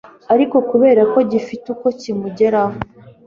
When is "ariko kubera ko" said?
0.33-1.19